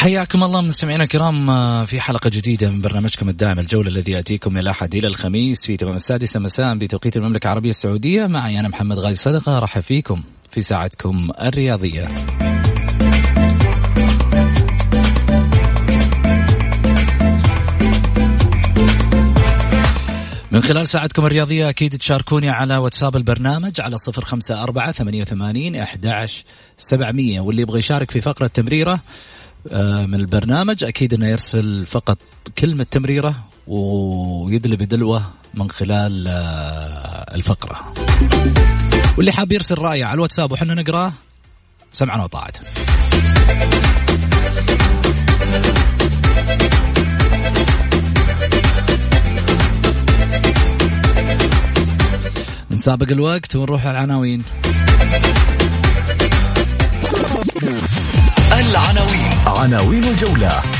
[0.00, 4.58] حياكم الله مستمعينا الكرام آه، في حلقة جديدة من برنامجكم الدائم الجولة الذي يأتيكم من
[4.58, 8.26] الأحد إلى الخميس في تمام السادسة مساء بتوقيت المملكة العربية السعودية.
[8.26, 12.08] معي أنا محمد غازي صدقة رحب فيكم في ساعتكم الرياضية.
[20.52, 25.84] من خلال ساعتكم الرياضية أكيد تشاركوني على واتساب البرنامج على صفر خمسة أربعة ثمانية وثمانين
[26.76, 29.00] سبعمية واللي يبغى يشارك في فقرة تمريرة آه،
[30.06, 30.84] من البرنامج.
[30.84, 32.18] أكيد أنه يرسل فقط
[32.58, 35.22] كلمة تمريرة ويدلي بدلوة
[35.54, 37.94] من خلال آه، الفقرة.
[39.16, 41.12] واللي حاب يرسل رأيه على الواتساب وحنا نقرأه
[41.92, 42.52] سمعنا وطاعة
[52.70, 54.42] نسابق الوقت ونروح على العناوين.
[58.60, 59.30] العناوين.
[59.46, 60.79] عناوين الجولة.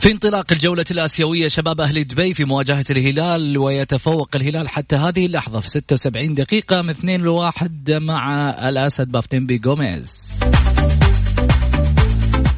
[0.00, 5.60] في انطلاق الجولة الآسيوية شباب أهل دبي في مواجهة الهلال ويتفوق الهلال حتى هذه اللحظة
[5.60, 10.40] في 76 دقيقة من 2 لواحد مع الأسد بافتنبي جوميز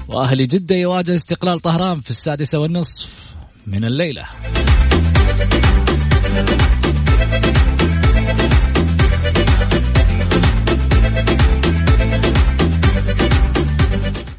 [0.08, 3.08] وأهل جدة يواجه استقلال طهران في السادسة والنصف
[3.66, 4.26] من الليلة.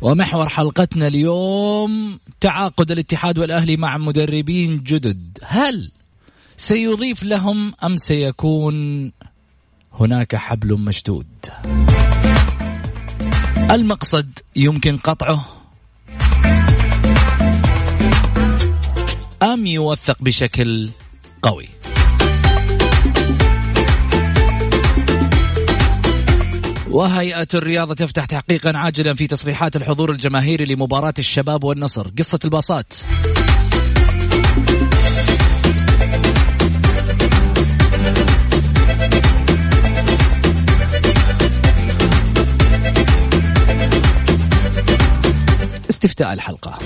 [0.01, 5.37] ومحور حلقتنا اليوم تعاقد الاتحاد والأهلي مع مدربين جدد.
[5.43, 5.91] هل
[6.57, 9.11] سيضيف لهم أم سيكون
[9.93, 11.27] هناك حبل مشدود؟
[13.71, 15.45] المقصد يمكن قطعه.
[19.43, 20.89] أم يوثق بشكل
[21.41, 21.65] قوي؟
[26.91, 32.07] وهيئة الرياضة تفتح تحقيقا عاجلا في تصريحات الحضور الجماهيري لمباراة الشباب والنصر.
[32.17, 32.93] قصة الباصات.
[45.89, 46.79] استفتاء الحلقة.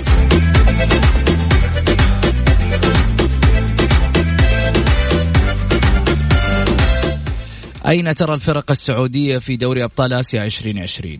[7.88, 11.18] أين ترى الفرق السعودية في دوري أبطال آسيا 2020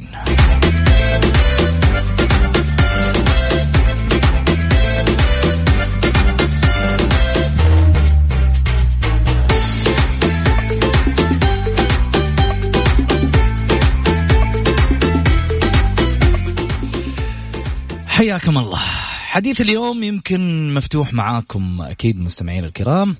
[18.06, 18.78] حياكم الله.
[19.26, 23.16] حديث اليوم يمكن مفتوح معاكم أكيد مستمعين الكرام.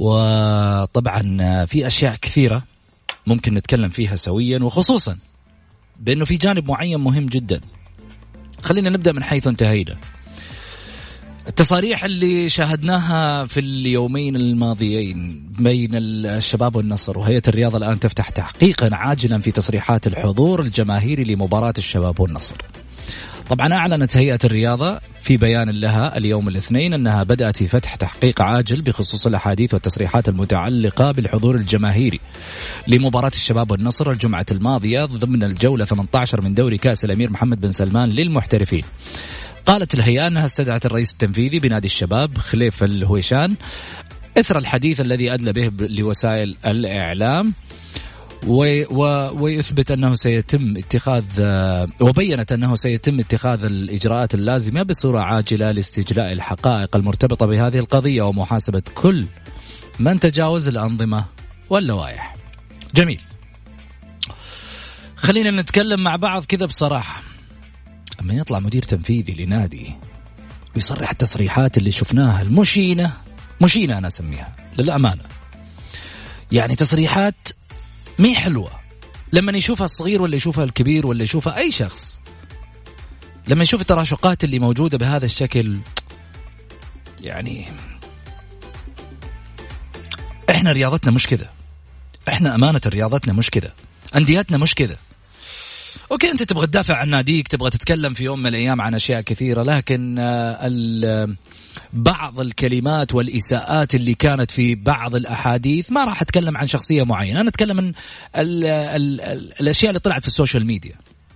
[0.00, 1.22] وطبعا
[1.64, 2.62] في أشياء كثيرة
[3.26, 5.16] ممكن نتكلم فيها سويا وخصوصا
[6.00, 7.60] بأنه في جانب معين مهم جدا.
[8.62, 9.96] خلينا نبدأ من حيث انتهينا.
[11.48, 19.40] التصاريح اللي شاهدناها في اليومين الماضيين بين الشباب والنصر وهيئة الرياضة الآن تفتح تحقيقا عاجلا
[19.40, 22.56] في تصريحات الحضور الجماهيري لمباراة الشباب والنصر.
[23.50, 28.82] طبعا أعلنت هيئة الرياضة في بيان لها اليوم الاثنين أنها بدأت في فتح تحقيق عاجل
[28.82, 32.20] بخصوص الأحاديث والتصريحات المتعلقة بالحضور الجماهيري
[32.86, 38.08] لمباراة الشباب والنصر الجمعة الماضية ضمن الجولة 18 من دوري كأس الأمير محمد بن سلمان
[38.08, 38.84] للمحترفين.
[39.66, 43.54] قالت الهيئة أنها استدعت الرئيس التنفيذي بنادي الشباب خليف الهويشان
[44.38, 47.52] إثر الحديث الذي أدلى به لوسائل الإعلام
[48.46, 51.24] ويثبت أنه سيتم اتخاذ
[52.00, 59.26] وبينت أنه سيتم اتخاذ الإجراءات اللازمة بصورة عاجلة لاستجلاء الحقائق المرتبطة بهذه القضية ومحاسبة كل
[59.98, 61.24] من تجاوز الأنظمة
[61.70, 62.36] واللوائح.
[62.94, 63.20] جميل.
[65.16, 67.22] خلينا نتكلم مع بعض كذا بصراحة.
[68.22, 69.92] لما يطلع مدير تنفيذي لنادي
[70.74, 73.12] ويصرح التصريحات اللي شفناها المشينة
[73.60, 75.22] مشينة أنا أسميها للأمانة.
[76.52, 77.48] يعني تصريحات
[78.20, 78.70] مي حلوة؟
[79.32, 82.18] لما يشوفها الصغير ولا يشوفها الكبير ولا يشوفها أي شخص.
[83.48, 85.78] لما يشوف التراشقات اللي موجودة بهذا الشكل
[87.20, 87.68] يعني
[90.50, 91.50] إحنا رياضتنا مش كذا.
[92.28, 93.72] إحنا أمانة رياضتنا مش كذا.
[94.16, 94.96] انديتنا مش كذا.
[96.12, 99.62] okay أنت تبغى تدافع عن ناديك تبغى تتكلم في يوم من الأيام عن أشياء كثيرة
[99.62, 100.66] لكن آه،
[101.92, 107.48] بعض الكلمات والإساءات اللي كانت في بعض الأحاديث ما راح أتكلم عن شخصية معينة أنا
[107.48, 107.92] أتكلم عن
[108.36, 110.94] ال ال ال الأشياء اللي طلعت في ال social media.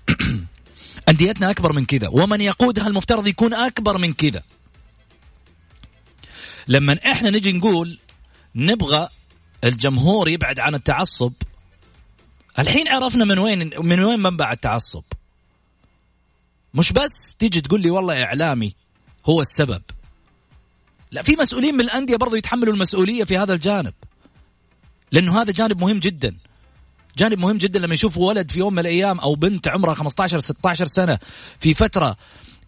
[1.08, 4.42] أنديتنا أكبر من كذا ومن يقودها المفترض يكون أكبر من كذا.
[6.68, 7.98] لما إحنا نجي نقول
[8.54, 9.08] نبغى
[9.64, 11.32] الجمهور يبعد عن التعصب
[12.58, 15.02] الحين عرفنا من وين من وين منبع التعصب.
[16.74, 18.74] مش بس تيجي تقول لي والله إعلامي
[19.26, 19.82] هو السبب.
[21.14, 23.94] لا في مسؤولين من الأندية برضو يتحملوا المسؤولية في هذا الجانب.
[25.12, 26.36] لأنه هذا جانب مهم جدا.
[27.18, 30.86] جانب مهم جدا لما يشوف ولد في يوم من الأيام أو بنت عمرها 15 16
[30.86, 31.18] سنة
[31.60, 32.16] في فترة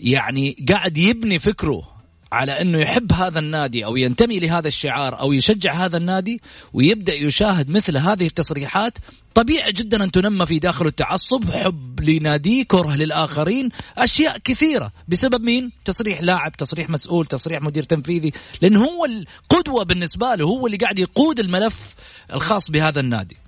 [0.01, 1.96] يعني قاعد يبني فكره.
[2.37, 6.41] على أنه يحب هذا النادي أو ينتمي لهذا الشعار أو يشجع هذا النادي
[6.73, 8.99] ويبدأ يشاهد مثل هذه التصريحات
[9.35, 13.69] طبيعي جدا أن تنمى في داخله التعصب حب لناديه كره للآخرين
[13.99, 14.93] أشياء كثيرة.
[15.09, 20.67] بسبب مين؟ تصريح لاعب تصريح مسؤول تصريح مدير تنفيذي لأنه هو القدوة بالنسبة له هو
[20.67, 21.95] اللي قاعد يقود الملف
[22.33, 23.46] الخاص بهذا النادي.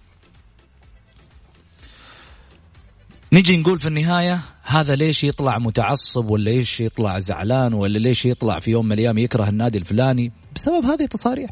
[3.32, 8.60] نجي نقول في النهاية هذا ليش يطلع متعصب ولا ليش يطلع زعلان ولا ليش يطلع
[8.60, 11.50] في يوم من الأيام يكره النادي الفلاني؟ بسبب هذه التصاريح.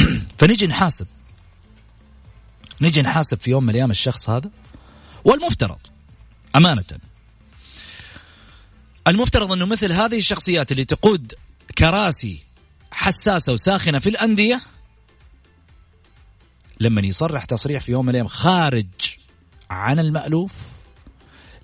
[0.38, 1.06] فنجي نحاسب.
[2.80, 4.50] نجي نحاسب في يوم من الأيام الشخص هذا.
[5.24, 5.78] والمفترض
[6.56, 6.84] أمانة
[9.08, 11.34] المفترض أنه مثل هذه الشخصيات اللي تقود
[11.78, 12.42] كراسي
[12.92, 14.60] حساسة وساخنة في الأندية
[16.80, 18.86] لما يصرح تصريح في يوم من الأيام خارج
[19.70, 20.52] عن المألوف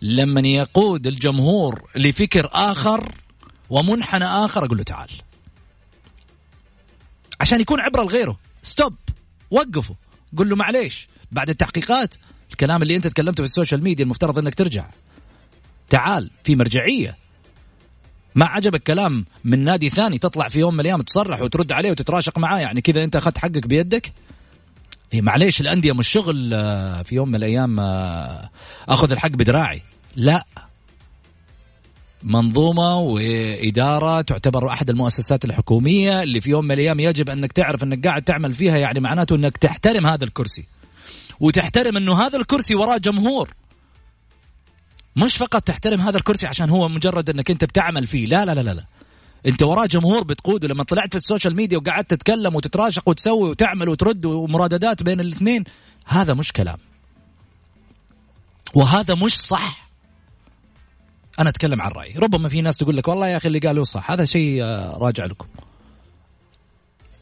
[0.02, 3.12] لما يقود الجمهور لفكر آخر
[3.70, 5.10] ومنحنى آخر أقول له تعال.
[7.40, 8.38] عشان يكون عبرة لغيره.
[8.62, 8.94] stop
[9.50, 9.96] وقفوا.
[10.36, 11.08] قل له معليش.
[11.32, 12.14] بعد التحقيقات
[12.50, 14.86] الكلام اللي أنت تكلمته في ال social media المفترض إنك ترجع.
[15.88, 17.16] تعال في مرجعية.
[18.34, 22.38] ما عجبك كلام من نادي ثاني تطلع في يوم من الأيام تصرح وترد عليه وتتراشق
[22.38, 24.12] معاه؟ يعني كذا أنت أخذت حقك بيدك؟
[25.14, 28.50] إيه معليش الأندية مش شغل آه، في يوم من الأيام آه،
[28.88, 29.82] أخذ الحق بدراعي.
[30.16, 30.44] لا.
[32.22, 38.06] منظومة وإدارة تعتبر أحد المؤسسات الحكومية اللي في يوم من الأيام يجب أنك تعرف أنك
[38.06, 40.64] قاعد تعمل فيها يعني معناته أنك تحترم هذا الكرسي.
[41.40, 43.50] وتحترم أنه هذا الكرسي وراه جمهور.
[45.16, 48.26] مش فقط تحترم هذا الكرسي عشان هو مجرد أنك أنت بتعمل فيه.
[48.26, 48.84] لا لا لا لا, لا.
[49.46, 53.88] انت وراه جمهور بتقوده لما طلعت في ال social media وقعدت تتكلم وتتراشق وتسوي وتعمل
[53.88, 55.64] وترد ومراددات بين الاثنين
[56.06, 56.78] هذا مش كلام.
[58.74, 59.90] وهذا مش صح.
[61.38, 62.14] أنا أتكلم عن رأيي.
[62.16, 64.10] ربما في ناس تقول لك والله يا أخي اللي قالوا صح.
[64.10, 65.46] هذا شيء آه، راجع لكم.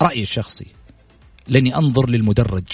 [0.02, 0.66] رأيي الشخصي
[1.46, 2.66] لأني أنظر للمدرج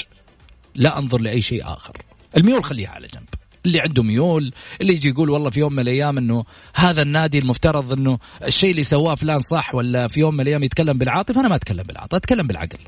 [0.75, 2.03] لا أنظر لأي شيء آخر.
[2.37, 3.29] الميول خليها على جنب.
[3.67, 6.45] اللي عنده ميول اللي يجي يقول والله في يوم من الأيام إنه
[6.75, 10.99] هذا النادي المفترض إنه الشيء اللي سواه فلان صح ولا في يوم من الأيام يتكلم
[10.99, 12.79] بالعاطفة؟ أنا ما أتكلم بالعاطفة أتكلم بالعقل.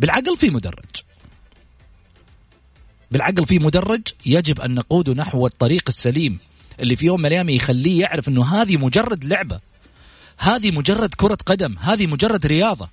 [0.00, 0.84] بالعقل في مدرج.
[3.10, 6.38] بالعقل في مدرج يجب أن نقوده نحو الطريق السليم
[6.80, 9.60] اللي في يوم من الأيام يخليه يعرف إنه هذه مجرد لعبة
[10.38, 12.88] هذه مجرد كرة قدم هذه مجرد رياضة.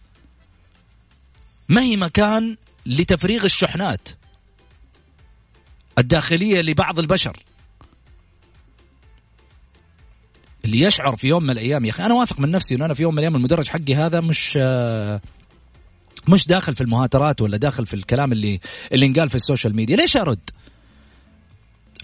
[1.70, 4.10] ما هي مكان لتفريغ الشحنات؟
[5.98, 7.44] الداخلية لبعض البشر.
[10.66, 13.04] اللي يشعر في يوم من الأيام يا أخي أنا واثق من نفسي إنه أنا في
[13.04, 14.58] يوم من الأيام المدرج حقي هذا مش
[16.28, 18.60] مش داخل في المهاترات ولا داخل في الكلام اللي
[18.92, 19.96] اللي انقال في السوشيال ميديا.
[19.96, 20.50] ليش أرد؟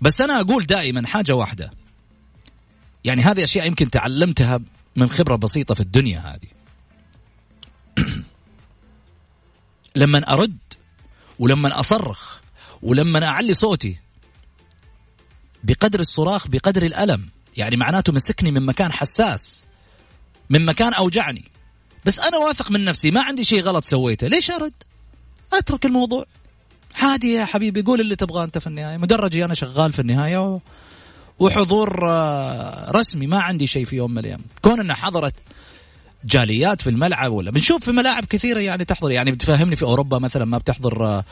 [0.01, 1.71] بس أنا أقول دائما حاجة واحدة.
[3.03, 4.59] يعني هذه أشياء يمكن تعلمتها
[4.95, 6.49] من خبرة بسيطة في الدنيا هذه.
[9.95, 10.57] لما أرد
[11.39, 12.38] ولما أصرخ
[12.83, 13.97] ولما أعلي صوتي
[15.63, 19.63] بقدر الصراخ بقدر الألم يعني معناته مسكني من مكان حساس
[20.49, 21.43] من مكان أوجعني.
[22.05, 24.27] بس أنا واثق من نفسي ما عندي شيء غلط سويته.
[24.27, 24.73] ليش أرد؟
[25.53, 26.25] أترك الموضوع.
[27.01, 28.97] عادي يا حبيبي قول اللي تبغاه أنت في النهاية.
[28.97, 30.59] مدرجي أنا شغال في النهاية و...
[31.39, 33.27] وحضور آه، رسمي.
[33.27, 34.41] ما عندي شيء في يوم من الأيام.
[34.61, 35.33] كون إنها حضرت
[36.25, 39.11] جاليات في الملعب ولا بنشوف في ملاعب كثيرة يعني تحضر.
[39.11, 41.23] يعني بتفهمني في أوروبا مثلا ما بتحضر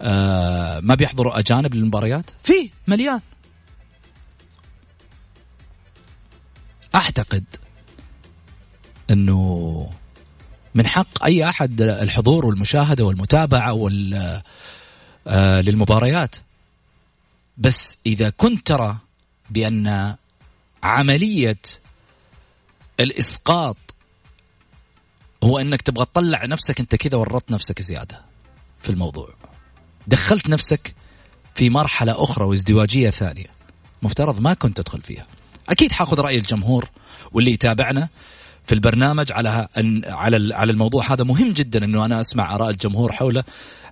[0.00, 3.20] آه، آه، ما بيحضروا أجانب للمباريات؟ في مليان.
[6.94, 7.44] أعتقد
[9.10, 9.90] إنه
[10.74, 14.42] من حق أي أحد الحضور والمشاهدة والمتابعة وال
[15.64, 16.36] للمباريات.
[17.58, 18.96] بس إذا كنت ترى
[19.50, 20.16] بأن
[20.82, 21.58] عملية
[23.00, 23.76] الإسقاط
[25.44, 28.20] هو إنك تبغى تطلع نفسك أنت كذا ورطت نفسك زيادة
[28.80, 29.41] في الموضوع.
[30.06, 30.94] دخلت نفسك
[31.54, 33.46] في مرحلة أخرى وازدواجية ثانية.
[34.02, 35.26] مفترض ما كنت تدخل فيها.
[35.68, 36.88] أكيد حاخذ رأي الجمهور
[37.32, 38.08] واللي يتابعنا
[38.66, 41.24] في البرنامج على أن على على الموضوع هذا.
[41.24, 43.44] مهم جدا إنه أنا أسمع آراء الجمهور حوله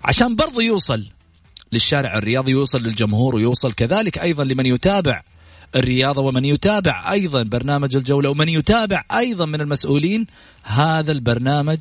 [0.05, 1.07] عشان برضو يوصل
[1.73, 5.23] للشارع الرياضي يوصل للجمهور ويوصل كذلك أيضا لمن يتابع
[5.77, 10.27] الرياضة ومن يتابع أيضا برنامج الجولة ومن يتابع أيضا من المسؤولين.
[10.63, 11.79] هذا البرنامج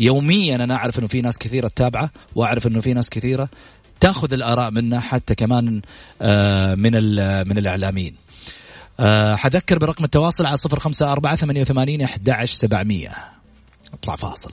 [0.00, 3.48] يوميا أنا أعرف أنه في ناس كثيرة تتابعه وأعرف أنه في ناس كثيرة
[4.00, 5.82] تأخذ الآراء منه حتى كمان
[6.22, 6.92] آه، من
[7.48, 8.14] من الإعلاميين.
[9.00, 13.12] أه حذكر برقم التواصل على صفر خمسة أربعة ثمانية وثمانين أحد سبعمية.
[13.92, 14.52] اطلع فاصل.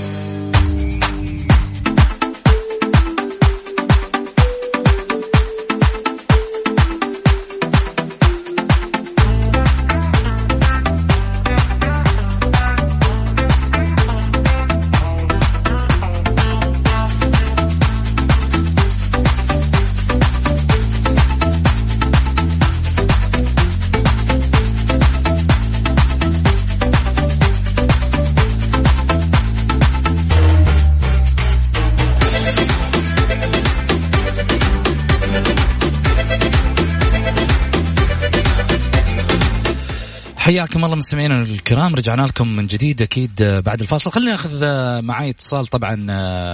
[40.51, 44.11] حياكم الله مستمعينا الكرام رجعنا لكم من جديد أكيد بعد الفاصل.
[44.11, 44.61] خلينا ناخذ
[45.01, 46.05] معي اتصال طبعا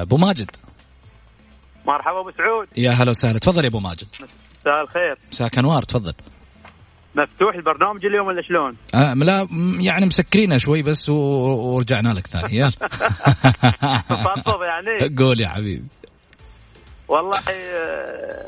[0.01, 0.51] أبو ماجد.
[1.85, 2.67] مرحبا أبو سعود.
[2.77, 3.39] يا هلا وسهلا.
[3.39, 4.07] تفضل يا أبو ماجد.
[4.61, 5.17] مساء الخير.
[5.31, 6.13] مساك أنوار تفضل.
[7.15, 9.47] مفتوح البرنامج اليوم ولا شلون؟ آه لا
[9.79, 12.57] يعني مسكرينه شوي بس ورجعنا لك ثاني.
[12.57, 12.71] يلا.
[14.61, 15.15] يعني.
[15.19, 15.85] قول يا حبيبي.
[17.07, 18.45] والله آه،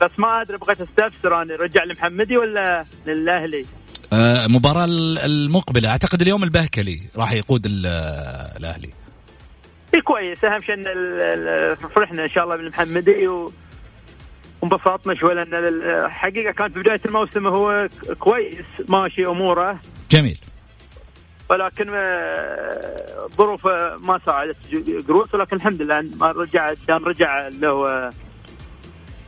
[0.00, 3.66] بس ما أدري بغيت أستفسر أنا رجع لمحمدي ولا للأهلي؟
[4.12, 5.88] المباراة آه، المقبلة.
[5.88, 8.90] أعتقد اليوم البهكلي راح يقود الأهلي.
[9.94, 10.44] اي كويس.
[10.44, 13.52] أهم شيء إن فرحنا إن شاء الله بالمحمدي و
[14.62, 17.88] وانبسطنا شوي لأن الحقيقة كانت في بداية الموسم هو
[18.18, 19.80] كويس ماشي أموره.
[20.10, 20.38] جميل.
[21.50, 21.86] ولكن
[23.36, 23.66] ظروف
[24.00, 24.56] ما ساعدت
[25.08, 28.10] قروس ولكن الحمد لله ما رجع كان رجع اللي هو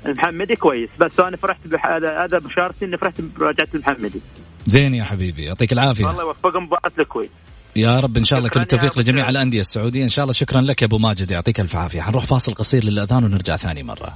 [0.07, 0.91] المحمدي كويس.
[0.99, 4.21] بس أنا فرحت بهذا هذا بشارتي إني فرحت برجعه المحمدي.
[4.67, 6.11] زين يا حبيبي يعطيك العافية.
[6.11, 7.31] الله يوفقهم مباراه الكويت.
[7.77, 10.03] يا رب إن شاء الله كل التوفيق لجميع الأندية السعودية.
[10.03, 12.03] إن شاء الله شكرا لك يا أبو ماجد يعطيك ألف عافية.
[12.03, 14.15] حنروح فاصل قصير للأذان ونرجع ثاني مرة.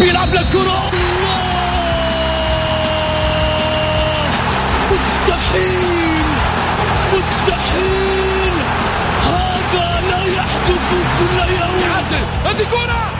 [0.00, 0.90] بيلعب للكره
[4.92, 6.24] مستحيل
[7.12, 8.54] مستحيل.
[9.22, 11.90] هذا لا يحدث كل يوم.
[12.44, 13.19] هذه كرة.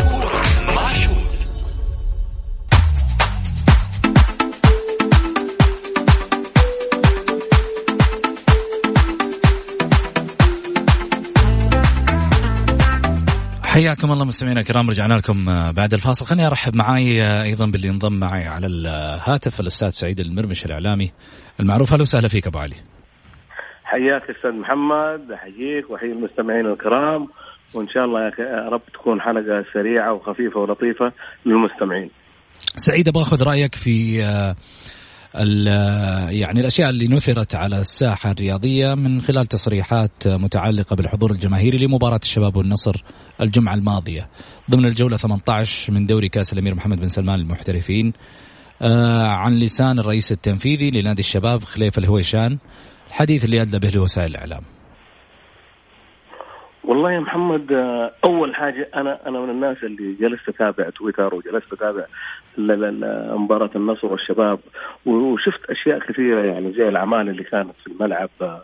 [13.71, 16.25] حياكم الله مستمعينا الكرام رجعنا لكم آه، بعد الفاصل.
[16.25, 21.11] خليني أرحب معاي آه، أيضا باللي انضم معي على الهاتف الأستاذ سعيد المرمش الإعلامي.
[21.59, 22.75] المعروف أهلا وسهلا فيك أبو علي.
[23.83, 27.27] حياك أستاذ محمد أحييك وأحيي المستمعين الكرام
[27.73, 31.11] وإن شاء الله يا رب تكون حلقة سريعة وخفيفة ولطيفة
[31.45, 32.09] للمستمعين.
[32.75, 34.55] سعيد أبغى أخذ رأيك في آه،
[35.33, 42.55] يعني الأشياء اللي نثرت على الساحة الرياضية من خلال تصريحات متعلقة بالحضور الجماهيري لمباراة الشباب
[42.55, 43.03] والنصر
[43.41, 44.29] الجمعة الماضية
[44.71, 48.13] ضمن الجولة 18 من دوري كأس الأمير محمد بن سلمان للمحترفين
[48.81, 52.57] آه، عن لسان الرئيس التنفيذي لنادي الشباب خليفة الهويشان
[53.07, 54.61] الحديث اللي أدلى به لوسائل الإعلام.
[56.83, 61.73] والله يا محمد آه، أول حاجة أنا أنا من الناس اللي جلست أتابع تويتر وجلست
[61.73, 62.05] أتابع
[63.37, 64.59] مباراة النصر والشباب
[65.05, 68.63] وشفت أشياء كثيرة يعني زي الأعمال اللي كانت في الملعب آه،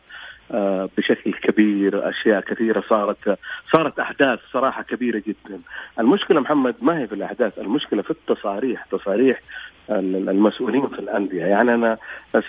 [0.51, 3.39] آه، بشكل كبير أشياء كثيرة صارت
[3.73, 5.59] صارت أحداث صراحة كبيرة جدا.
[5.99, 8.85] المشكلة محمد ما هي في الأحداث المشكلة في التصاريح.
[8.85, 9.41] تصاريح
[9.89, 11.45] المسؤولين في الأندية.
[11.45, 11.97] يعني أنا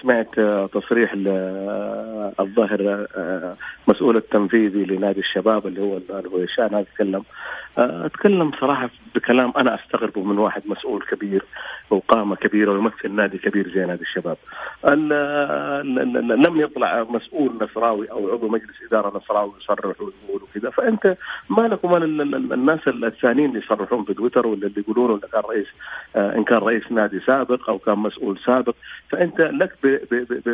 [0.02, 0.40] سمعت
[0.72, 1.12] تصريح
[2.40, 3.06] الظاهر
[3.88, 7.22] مسؤول التنفيذي لنادي الشباب اللي هو الهويشان هذا تكلم
[7.78, 11.44] أتكلم صراحة بكلام أنا أستغربه من واحد مسؤول كبير
[11.90, 14.36] وقامة كبيرة ويمثل نادي كبير زي نادي الشباب.
[16.46, 20.12] لم يطلع مسؤول نصراوي أو عضو مجلس إدارة نصراوي يصرح ويقول
[20.54, 20.70] كذا.
[20.70, 21.16] فأنت
[21.50, 22.02] ما لك ومال
[22.52, 25.66] الناس الثانيين اللي يصرحون في تويتر ولا اللي يقولون انه كان رئيس
[26.16, 28.74] إن كان رئيس نادي سابق أو كان مسؤول سابق
[29.08, 29.72] فأنت لك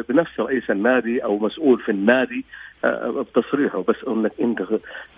[0.08, 2.44] بنفس رئيس النادي أو مسؤول في النادي
[2.84, 4.62] آه، بتصريحه بس أنك أنت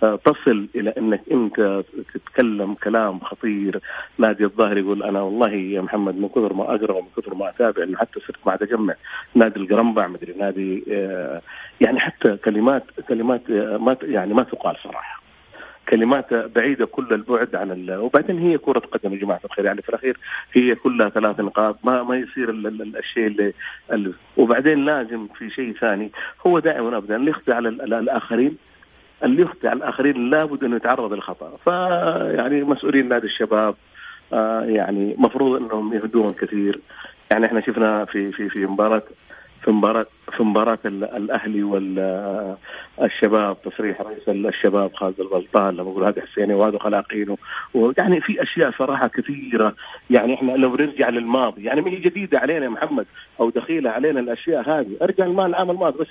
[0.03, 1.83] آه، تصل إلى أنك أنت
[2.13, 3.79] تتكلم كلام خطير.
[4.17, 7.83] نادي الظاهر يقول أنا والله يا محمد من كثر ما أقرأ ومن كثر ما أتابع
[7.83, 8.93] إنه حتى صرت ما أجمع.
[9.35, 11.41] نادي القرنبع مدري نادي آه،
[11.81, 15.16] يعني حتى كلمات كلمات ما يعني ما تقال صراحة.
[15.89, 17.97] كلمات بعيدة كل البعد عن ال...
[17.97, 19.65] وبعدين هي كرة قدم يا جماعة الخير.
[19.65, 20.17] يعني في الأخير
[20.53, 21.77] هي كلها ثلاث نقاط.
[21.83, 22.67] ما ما يصير ال...
[22.67, 22.97] ال...
[22.97, 23.53] الشيء اللي
[23.93, 24.13] ال...
[24.37, 26.11] وبعدين لازم في شيء ثاني.
[26.47, 28.57] هو دائما ابدا اللي يخدع على الآخرين
[29.23, 31.57] اللي يخدع على الآخرين لابد أنه يتعرض للخطأ.
[31.63, 33.75] فيعني مسؤولين نادي الشباب
[34.33, 36.79] آه يعني مفروض أنهم يهدون كثير.
[37.31, 39.03] يعني إحنا شفنا في في في مباراة
[39.63, 40.05] في مباراة
[40.37, 47.37] في مباراة الأهلي والشباب تصريح رئيس الشباب خالد البلطان لما يقول هذا حسيني وهذا خلاقينه.
[47.73, 49.75] ويعني في أشياء صراحة كثيرة.
[50.09, 53.05] يعني إحنا لو نرجع للماضي يعني من جديدة علينا يا محمد
[53.39, 54.97] أو دخيلة علينا الأشياء هذه.
[55.01, 56.07] أرجع المال العام الماضي بس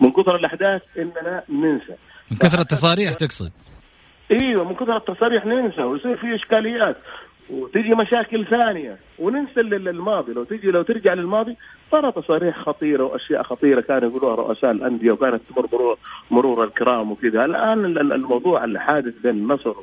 [0.00, 1.94] من كثر الأحداث إننا ننسى.
[2.30, 3.52] من كثر التصاريح تقصد؟
[4.42, 6.96] إيوه من كثر التصاريح ننسى ويصير في إشكاليات.
[7.52, 8.96] وتجي مشاكل ثانية.
[9.18, 10.32] وننسى الماضي.
[10.32, 11.56] لو تجي لو ترجع للماضي
[11.92, 15.98] ترى تصاريح خطيرة وأشياء خطيرة كانوا يقولوها رؤساء الأندية وكانت تمر مرور,
[16.30, 17.44] مرور الكرام وكذا.
[17.44, 19.74] الآن الموضوع الحادث بين النصر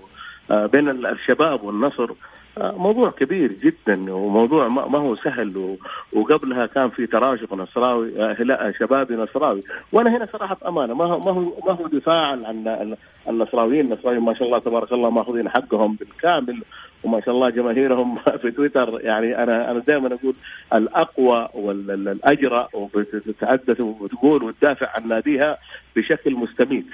[0.51, 2.11] آه، بين الشباب والنصر
[2.57, 5.77] موضوع كبير جدا وموضوع ما هو سهل
[6.13, 9.63] وقبلها كان في تراجع نصراوي لا شبابي نصراوي.
[9.91, 12.95] وأنا هنا صراحة امانه ما هو ما هو ما هو دفاعا عن
[13.29, 13.85] النصراويين.
[13.85, 16.63] النصراويين ما شاء الله تبارك الله ماخذين حقهم بالكامل
[17.03, 18.99] وما شاء الله جماهيرهم في تويتر.
[19.01, 20.35] يعني أنا أنا دائما أقول
[20.73, 25.57] الأقوى والاجرى وبتتحدث وتقول وتدافع عن ناديها
[25.95, 26.85] بشكل مستميت.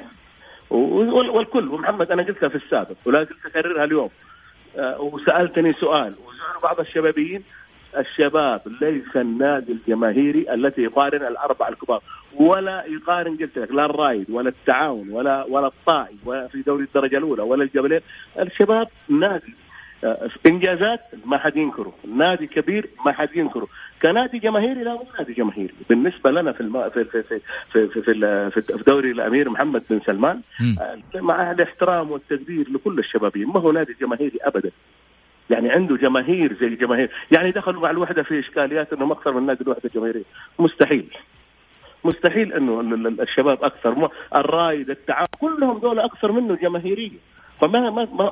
[0.69, 4.09] والكل ومحمد أنا قلتها في السابق ولا قلت أكررها اليوم.
[4.09, 4.32] آه،
[4.99, 6.13] وسألتني سؤال.
[6.25, 7.43] وزعلوا بعض الشبابيين
[7.97, 12.01] الشباب ليس النادي الجماهيري التي يقارن الاربع الكبار.
[12.35, 17.17] ولا يقارن قلت لك لا الرايد ولا التعاون ولا ولا الطائي ولا في دوري الدرجة
[17.17, 18.01] الأولى ولا الجبلين.
[18.39, 19.43] الشباب نادي.
[19.45, 19.72] آه،
[20.45, 23.67] إنجازات ما حد ينكره، نادي كبير ما حد ينكره،
[24.01, 26.89] كنادي جماهيري لا مو نادي جماهيري، بالنسبة لنا في الم...
[26.89, 27.39] في في في
[27.71, 30.41] في في, في, في دوري الأمير محمد بن سلمان
[30.81, 34.71] آه، مع الاحترام والتقدير لكل الشبابين، ما هو نادي جماهيري ابدا.
[35.49, 39.63] يعني عنده جماهير زي جماهير، يعني دخلوا مع الوحدة في إشكاليات إنهم أكثر من نادي
[39.63, 40.23] الوحدة الجماهيرية،
[40.59, 41.17] مستحيل.
[42.05, 42.79] مستحيل إنه
[43.21, 44.09] الشباب أكثر.
[44.35, 47.19] الرايد التعاون كلهم دول أكثر منه جماهيرية.
[47.63, 48.31] فما ما ما ما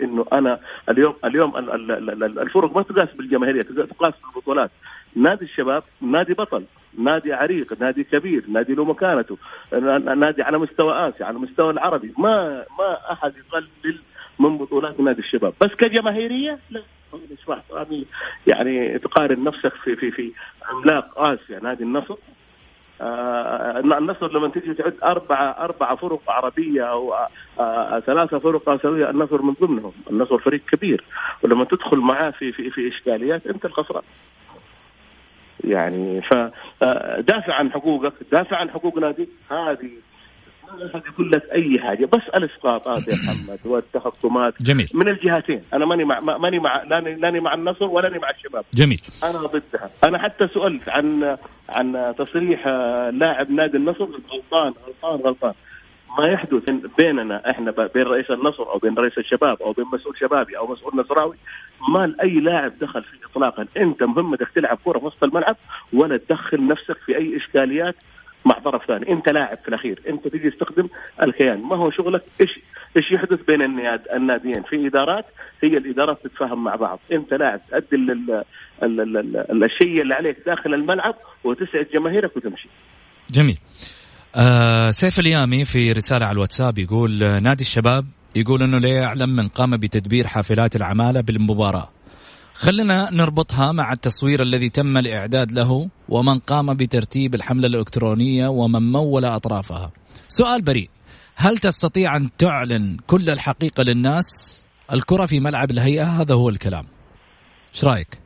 [0.00, 1.56] إنه أنا اليوم اليوم
[2.38, 4.70] الفرق ما تقاس بالجماهيرية تقاس بالبطولات
[5.16, 6.64] نادي الشباب نادي بطل
[6.98, 9.38] نادي عريق نادي كبير نادي له مكانته
[10.16, 12.14] نادي على مستوى آسيا على مستوى العربي.
[12.18, 13.98] ما ما أحد يقلل
[14.38, 15.54] من بطولات نادي الشباب.
[15.64, 16.82] بس كجماهيرية لا.
[18.46, 20.32] يعني تقارن نفسك في في في
[20.64, 22.16] عملاق آسيا نادي النصر.
[23.00, 27.28] النصر لما تيجي تعد أربعة أربعة فرق عربية أو آه,
[27.58, 29.92] آه، ثلاثة فرق آسيوية النصر من ضمنهم.
[30.10, 31.04] النصر فريق كبير.
[31.42, 34.02] ولما تدخل معاه في في في إشكاليات أنت الخسران.
[35.64, 39.28] يعني فدافع آه، عن حقوقك دافع عن حقوق ناديك.
[39.50, 39.90] هذه
[41.18, 42.04] لك أي حاجة.
[42.06, 44.88] بس الاسقاطات يا محمد والتخصمات جميل.
[44.94, 45.62] من الجهتين.
[45.74, 48.64] أنا ماني مع ما- ماني مع لاني مع النصر ولاني مع الشباب.
[48.74, 49.00] جميل.
[49.24, 49.90] أنا ضدها.
[50.04, 51.36] أنا حتى سئلت عن
[51.68, 55.52] عن تصريح آه، لاعب نادي النصر غلطان غلطان غلطان.
[56.18, 60.58] ما يحدث بيننا إحنا بين رئيس النصر أو بين رئيس الشباب أو بين مسؤول شبابي
[60.58, 61.36] أو مسؤول نصراوي
[61.88, 63.66] ما أي لاعب دخل فيه اطلاقا.
[63.76, 65.56] أنت مهمتك تلعب كرة في وسط الملعب
[65.92, 67.94] ولا تدخل نفسك في أي إشكاليات
[68.46, 69.12] مع طرف ثاني.
[69.12, 70.02] انت لاعب في الأخير.
[70.08, 70.88] انت تجي تستخدم
[71.22, 71.62] الكيان.
[71.62, 72.50] ما هو شغلك؟ إيش
[72.96, 75.24] إيش يحدث بين النياد الناديين؟ في إدارات
[75.62, 76.98] هي الإدارات تتفاهم مع بعض.
[77.12, 78.44] انت لاعب تؤدي ال- ال-
[78.82, 82.68] ال- ال- ال- الشيء اللي عليك داخل الملعب وتسعد جماهيرك وتمشي.
[83.30, 83.58] جميل.
[84.36, 88.04] آه سيف اليامي في رسالة على الواتساب يقول آه، نادي الشباب
[88.36, 91.88] يقول إنه لا يعلم من قام بتدبير حافلات العمالة بالمباراة.
[92.58, 99.24] خلنا نربطها مع التصوير الذي تم الإعداد له ومن قام بترتيب الحملة الإلكترونية ومن مول
[99.24, 99.92] أطرافها.
[100.28, 100.90] سؤال بريء.
[101.36, 104.26] هل تستطيع أن تعلن كل الحقيقة للناس؟
[104.92, 106.84] الكرة في ملعب الهيئة هذا هو الكلام.
[107.74, 108.18] إيش رأيك؟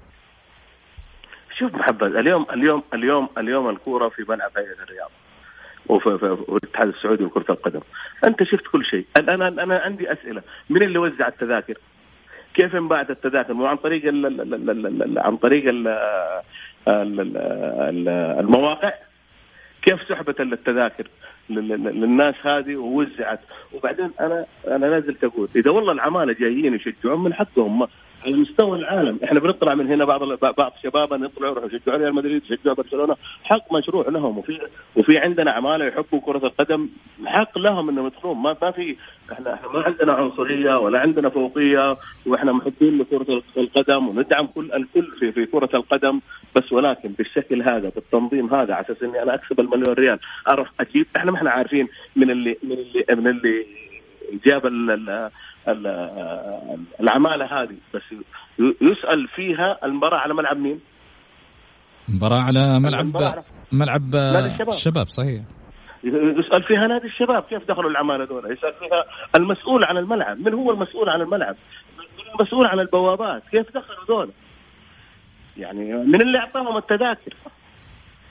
[1.58, 5.10] شوف محمد اليوم اليوم اليوم اليوم الكوره في ملعب هيئة الرياض
[6.48, 7.80] الاتحاد السعودي لكره القدم.
[8.24, 9.06] أنت شفت كل شيء.
[9.16, 10.42] الان أنا عندي أسئلة.
[10.70, 11.74] من اللي وزع التذاكر؟
[12.54, 15.88] كيف انباعت التذاكر مو عن طريق ال ال ال ال ال عن طريق ال
[16.88, 18.08] ال ال ال
[18.40, 18.92] المواقع؟
[19.82, 21.04] كيف سحبت التذاكر
[21.50, 23.40] لل- لل- للناس هذه ووزعت؟
[23.72, 27.86] وبعدين أنا أنا لازلت أقول إذا والله العمالة جايين يشجعون من حقهم
[28.24, 29.18] على مستوى العالم.
[29.24, 33.16] إحنا بنطلع من هنا بعض بعض شبابنا يطلعوا يروحوا يشجعوا ريال مدريد يشجعوا برشلونة.
[33.44, 34.38] حق مشروع لهم.
[34.38, 34.61] وفي
[34.96, 36.88] وفي عندنا عمالة يحبوا كرة القدم.
[37.26, 38.37] حق لهم إنهم يدخلون.
[38.37, 38.96] ما ما في
[39.33, 41.96] إحنا إحنا ما عندنا عنصرية ولا عندنا فوقية.
[42.26, 46.20] وإحنا محبين لكرة القدم وندعم كل الكل في في كرة القدم.
[46.56, 51.06] بس ولكن بالشكل هذا بالتنظيم هذا على أساس إني أنا أكسب المليون ريال أعرف أجيب
[51.16, 53.66] إحنا ما إحنا عارفين من اللي من اللي من اللي
[54.44, 54.66] جاب
[57.01, 58.03] العمالة هذه بس
[58.59, 60.81] يسأل فيها المباراة على ملعب مين؟
[62.09, 63.07] مباراة على ملعب
[63.73, 64.68] ملعب الشباب.
[64.68, 65.42] الشباب صحيح
[66.05, 69.05] يسأل فيها نادي الشباب كيف دخلوا العمالة دول؟ يسأل فيها
[69.37, 71.57] المسؤول عن الملعب، من هو المسؤول عن الملعب؟
[71.99, 74.31] من المسؤول عن البوابات؟ كيف دخلوا دول؟
[75.57, 77.35] يعني من اللي أعطاهم التذاكر؟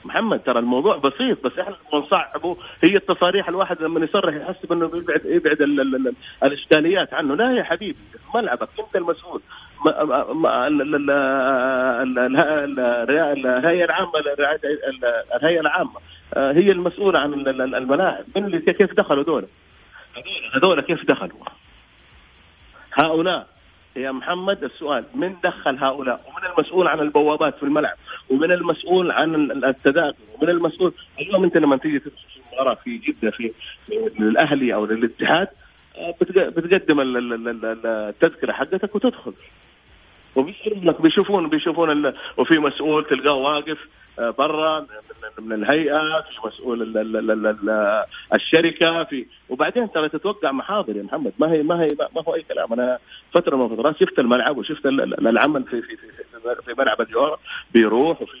[0.04, 2.56] محمد ترى الموضوع بسيط بس إحنا بنصعبه
[2.88, 7.34] هي التصاريح الواحد لما يصرح يحسب إنه بيبعد يبعد ال ال ال الإشكاليات عنه.
[7.36, 7.98] لا يا حبيبي
[8.34, 9.40] ملعبك أنت المسؤول.
[12.60, 14.12] الهيئة العامة
[15.34, 16.00] الهيئة العامة
[16.34, 18.24] آه، هي المسؤولة عن ال- ال- الملاعب.
[18.36, 19.46] من اللي كيف دخلوا دول؟
[20.54, 21.38] هذول كيف دخلوا؟
[22.94, 23.46] هؤلاء.
[23.96, 27.96] يا محمد السؤال من دخل هؤلاء؟ ومن المسؤول عن البوابات في الملعب؟
[28.30, 32.16] ومن المسؤول عن ال- التذاكر ومن المسؤول اليوم أنت لما تيجي تدخل
[32.52, 33.52] مباراه في جدة في
[34.18, 35.48] للأهلي أو للاتحاد
[35.96, 39.32] آه، بتق- بتقدم ال- ال- ال- ال- التذكرة حقتك وتدخل.
[40.66, 43.78] لك بيشوفون بيشوفون ال- وفي مسؤول تلقاه واقف
[44.18, 50.08] آه، برا من, من الهيئة في مسؤول ال ال ال ال الشركة في وبعدين ترى
[50.08, 51.32] تتوقع محاضر يا محمد.
[51.38, 52.72] ما هي ما هي ما هو أي كلام.
[52.72, 52.98] أنا
[53.34, 56.06] فترة من الفترات شفت الملعب وشفت ال- ال- العمل في في في,
[56.64, 57.38] في, ملعب الجوهره
[57.74, 58.32] بيروح وفي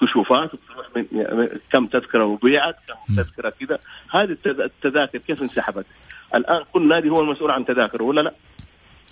[0.00, 3.78] كشوفات وبتروح من كم تذكرة وبيعت كم تذكرة كذا.
[4.10, 5.86] هذه التذ- التذاكر كيف انسحبت؟
[6.34, 8.32] الآن كل نادي هو المسؤول عن تذاكره ولا لا؟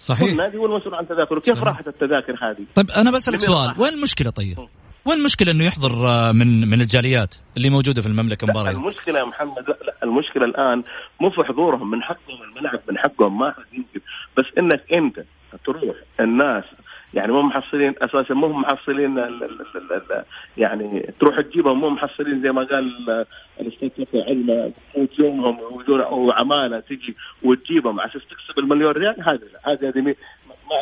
[0.01, 0.35] صحيح.
[0.35, 4.31] نادي هو المسؤول عن تذاكره؟ كيف راحت التذاكر هذه؟ طيب أنا بسألك سؤال؟ وين المشكلة
[4.31, 4.59] طيب؟
[5.05, 9.19] وين المشكلة إنه يحضر آه، من من الجاليات اللي موجودة في المملكة لا مباريات المشكلة
[9.19, 10.83] يا محمد لا, لا المشكلة الآن
[11.21, 14.01] مو في حضورهم من حقهم الملعب من حقهم ما حد يمكن.
[14.39, 15.25] بس إنك أنت
[15.65, 16.65] تروح الناس
[17.15, 20.25] يعني مو محصلين أساسا مو محصلين ال- ال- ال-
[20.57, 22.79] يعني تروح تجيبهم مو محصلين زي ما قال
[23.11, 23.27] ال-
[23.61, 24.73] الأستاذ فتحي علم
[25.19, 28.01] يومهم ويجون أو عمالة تجي وتجيبهم.
[28.01, 30.15] أساس تكسب المليون ريال هذه لا، هذه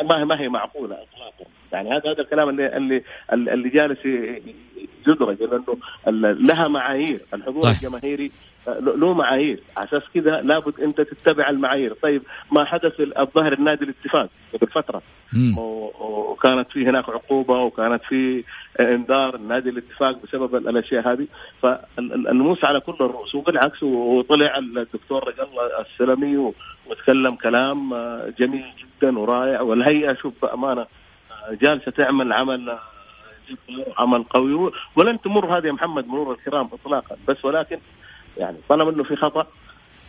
[0.09, 1.45] ما- ما هي معقولة اطلاقا.
[1.73, 3.03] يعني هذا هذا الكلام اللي اللي
[3.53, 4.05] اللي جالس
[5.07, 5.77] يدرج لأنه
[6.47, 7.21] لها معايير.
[7.33, 7.71] الحضور طيب.
[7.71, 8.31] الجماهيري
[8.67, 9.59] آه، له معايير.
[9.77, 11.93] على أساس كذا لابد أنت تتبع المعايير.
[11.93, 15.01] طيب ما حدث الظاهر النادي الاتفاق قبل فترة؟
[15.57, 18.43] وكانت في هناك عقوبة وكانت في
[18.79, 21.27] انذار النادي الاتفاق بسبب ال- الأشياء هذه.
[21.61, 26.37] فالنموس على كل الرؤوس وبالعكس وطلع الدكتور رجال الله السلمي
[26.87, 29.61] وتكلم كلام آه، جميل جدا ورائع.
[29.61, 30.87] والهيئة شوف بأمانة آه،
[31.61, 32.77] جالسة تعمل عمل
[33.87, 34.71] وعمل قوي.
[34.95, 37.15] ولن تمر هذه يا محمد مرور الكرام اطلاقا.
[37.27, 37.77] بس ولكن
[38.37, 39.47] يعني طالما إنه في خطأ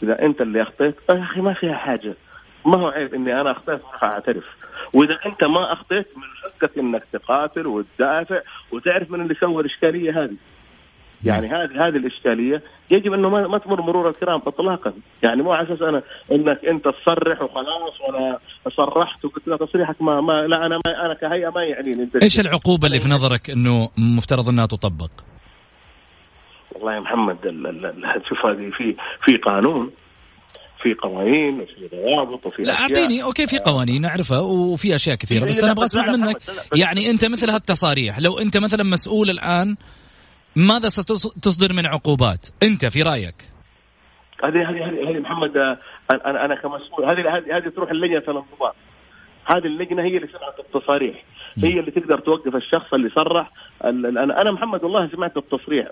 [0.03, 2.15] إذا أنت اللي أخطيت يا أخي ما فيها حاجة.
[2.67, 4.45] ما هو عيب إني أنا أخطيت وأروح أعترف.
[4.95, 8.41] وإذا أنت ما أخطيت من حقك إنك تقاتل وتدافع
[8.73, 10.37] وتعرف من اللي سوى الإشكالية هذه.
[11.25, 14.93] يعني هذه هذه الإشكالية يجب أنه ما, ما تمر مرور الكرام اطلاقا.
[15.23, 16.03] يعني مو على أساس أنا
[16.33, 18.39] إنك أنت تصرح وخلاص وأنا
[18.77, 22.03] صرحت وقلت لا تصريحك ما, ما لا أنا ما أنا كهيئة ما يعنيني.
[22.03, 25.11] إنت إيش العقوبة اللي في نظرك إنه مفترض أنها تطبق؟
[26.75, 27.37] والله يا محمد
[28.29, 29.91] شوف هذه في في قانون
[30.83, 35.63] في قوانين وفي ضوابط وفي لا أعطيني أوكي في قوانين أعرفها وفي أشياء كثيرة بس
[35.63, 36.37] أنا أبغى أسمع منك.
[36.77, 39.77] يعني أنت مثل هالتصاريح لو أنت مثلا مسؤول الآن
[40.57, 43.35] ماذا ستصدر من عقوبات؟ انت في رأيك؟
[44.45, 48.75] هذه هذه هذه محمد أنا أنا كمسؤول هذه هذه هذه تروح لجنه الانضباط.
[49.45, 51.25] هذه اللجنة هي اللي سمعت التصاريح
[51.59, 53.51] هي اللي تقدر توقف الشخص اللي صرح.
[53.85, 55.89] أنا محمد والله سمعت التصريح.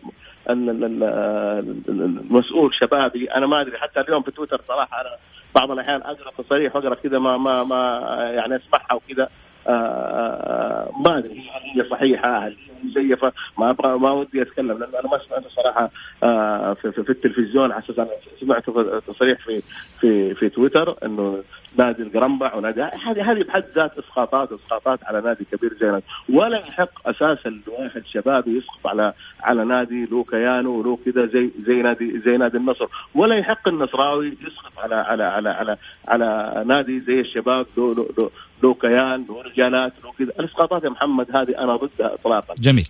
[1.88, 3.33] المسؤول شبابي.
[3.33, 5.11] أنا ما أدري حتى اليوم في تويتر صراحة أنا
[5.55, 8.01] بعض الأحيان أقرأ تصاريح وأقرأ كذا ما ما ما
[8.35, 9.23] يعني أسمعها وكذا.
[9.23, 11.45] آه، آه، ما أدري.
[11.75, 15.91] هي صحيحة هل هي مزيفه ما أبغى ما ودي أتكلم لأن أنا ما سمعت صراحة
[16.23, 18.09] آه، في, في, في التلفزيون على أساس أنا
[18.41, 18.71] سمعت
[19.07, 19.63] تصريح في
[20.01, 21.43] في في تويتر إنه
[21.77, 26.01] نادي القرنبع ونادي هذه هذه بحد ذات اسقاطات إسقاطات على نادي كبير زي
[26.37, 31.83] ولا يحق أساسا لواحد شبابي يسقط على على نادي له كيانه وله كذا زي زي
[31.83, 32.87] نادي زي نادي النصر.
[33.15, 35.77] ولا يحق النصراوي يسقط على على على على
[36.09, 38.31] على نادي زي الشباب له له
[38.63, 42.55] له كيان له رجالات له كذا الإسقاطات يا محمد هذه أنا ضدها اطلاقا.
[42.59, 42.89] جميل.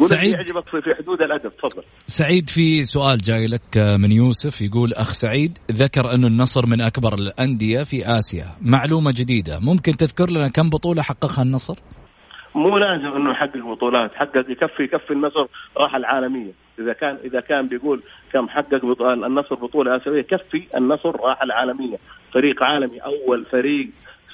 [0.00, 1.82] سعيد؟ يعجبك في حدود الأدب تفضل.
[2.06, 7.14] سعيد في سؤال جاي لك من يوسف يقول أخ سعيد ذكر انه النصر من أكبر
[7.14, 8.44] الأندية في آسيا.
[8.62, 9.58] معلومة جديدة.
[9.62, 11.74] ممكن تذكر لنا كم بطولة حققها النصر؟
[12.54, 14.14] مو لازم إنه يحقق بطولات.
[14.14, 15.46] حقق يكفي يكفي النصر
[15.76, 16.52] راح العالمية.
[16.78, 21.96] إذا كان إذا كان بيقول كم حقق النصر بطولة آسيوية كفي النصر راح العالمية.
[22.32, 23.88] فريق عالمي أول فريق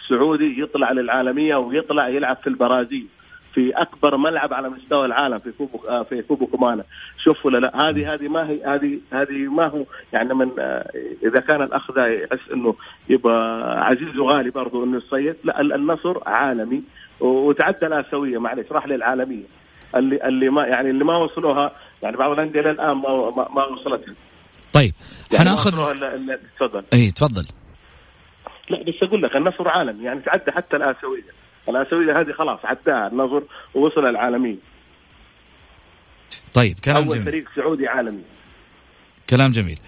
[0.08, 3.06] سعودي يطلع للعالمية ويطلع يلعب في البرازيل.
[3.54, 6.84] في أكبر ملعب على مستوى العالم في كوبو آه، في كوبو كومانا.
[7.24, 10.90] شوف ولا لا؟ هذه هذه ما هي هذه هذه ما هو يعني من آه،
[11.22, 12.74] إذا كان الأخ ذا يحس إنه
[13.08, 16.82] يبقى عزيز وغالي برضه إنه يصيد لا النصر عالمي.
[17.20, 19.44] وتعدى الآسيوية معلش راح للعالمية.
[19.96, 24.14] اللي اللي ما يعني اللي ما وصلوها يعني بعض الأندية للآن ما ما, ما وصلتها
[24.72, 24.92] طيب
[25.32, 25.70] يعني حناخذ
[26.58, 26.84] تفضل.
[26.92, 27.46] اي تفضل.
[28.70, 30.04] لا بس أقول لك النصر عالمي.
[30.04, 31.39] يعني تعدى حتى الآسيوية.
[31.68, 33.42] الاسيويه هذه خلاص عداها النصر
[33.74, 34.56] ووصل العالمية.
[36.54, 37.24] طيب كلام أول جميل.
[37.24, 38.22] فريق سعودي عالمي.
[39.30, 39.78] كلام جميل.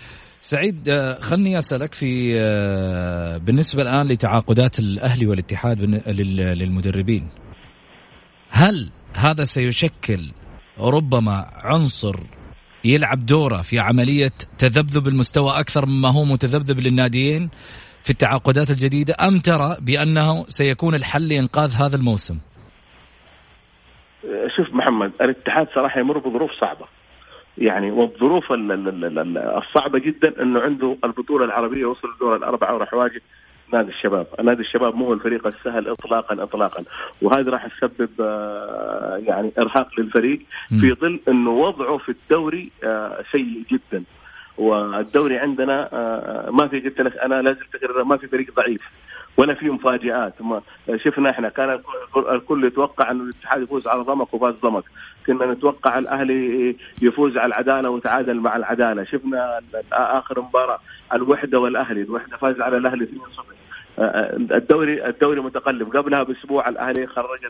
[0.40, 5.80] سعيد آه، خلني أسألك في آه، بالنسبة الآن لتعاقدات الأهلي والاتحاد
[6.58, 7.28] للمدربين.
[8.50, 10.32] هل هذا سيشكل
[10.80, 12.16] ربما عنصر
[12.84, 17.50] يلعب دوره في عملية تذبذب المستوى أكثر مما هو متذبذب للناديين؟
[18.04, 22.38] في التعاقدات الجديدة أم ترى بأنه سيكون الحل لإنقاذ هذا الموسم؟
[24.56, 26.86] شوف محمد الاتحاد صراحة يمر بظروف صعبة.
[27.58, 33.22] يعني والظروف الصعبة جدا أنه عنده البطولة العربية وصل الدور الأربعة وراح يواجه
[33.72, 36.84] نادي الشباب، نادي الشباب مو الفريق السهل اطلاقا اطلاقا،
[37.22, 43.64] وهذا راح يسبب آه، يعني إرهاق للفريق في ظل إنه وضعه في الدوري آه، سيء
[43.72, 44.04] جدا.
[44.58, 47.60] والدوري عندنا آه، ما في قلت لك أنا لازم
[48.08, 48.80] ما في فريق ضعيف
[49.36, 50.42] ولا في مفاجآت.
[50.42, 50.62] ما
[50.96, 51.80] شفنا إحنا كان
[52.16, 54.84] الكل يتوقع انه الاتحاد يفوز على ضمك وفاز ضمك.
[55.26, 59.04] كنا نتوقع الأهلي يفوز على العدالة وتعادل مع العدالة.
[59.04, 59.60] شفنا
[59.92, 60.78] آخر مباراة
[61.12, 63.08] الوحدة والأهلي الوحدة فاز على الأهلي 2-0
[64.56, 65.96] الدوري الدوري متقلب.
[65.96, 67.40] قبلها بأسبوع الأهلي خرج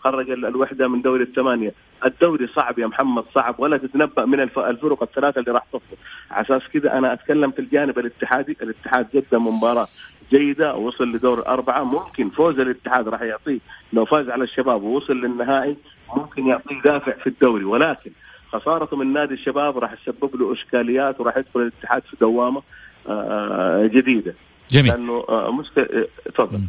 [0.00, 1.72] خرج الوحدة من دوري الثمانية.
[2.06, 3.54] الدوري صعب يا محمد صعب.
[3.58, 5.98] ولا تتنبأ من الفرق الثلاثة اللي راح تفوز
[6.30, 8.56] على أساس كذا أنا أتكلم في الجانب الاتحادي.
[8.62, 9.86] الاتحاد قدم مباراة
[10.30, 13.58] جيدة وصل لدور الاربعه ممكن فوز الاتحاد راح يعطيه
[13.92, 15.76] لو فاز على الشباب ووصل للنهائي
[16.16, 17.64] ممكن يعطيه دافع في الدوري.
[17.64, 18.10] ولكن
[18.52, 22.62] خسارته من نادي الشباب راح تسبب له إشكاليات وراح يدخل الاتحاد في دوامة
[23.08, 24.34] آه، آه، جديدة.
[24.70, 24.92] جميل.
[24.92, 26.60] لأنه آه، مشكلة تفضل.